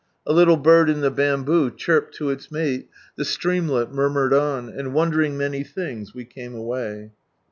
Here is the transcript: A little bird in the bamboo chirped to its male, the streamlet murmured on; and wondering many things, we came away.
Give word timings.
A 0.25 0.33
little 0.33 0.57
bird 0.57 0.89
in 0.89 1.01
the 1.01 1.11
bamboo 1.11 1.69
chirped 1.69 2.15
to 2.15 2.31
its 2.31 2.49
male, 2.51 2.81
the 3.17 3.23
streamlet 3.23 3.91
murmured 3.93 4.33
on; 4.33 4.67
and 4.67 4.95
wondering 4.95 5.37
many 5.37 5.63
things, 5.63 6.11
we 6.11 6.25
came 6.25 6.55
away. 6.55 7.11